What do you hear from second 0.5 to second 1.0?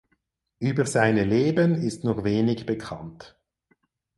Über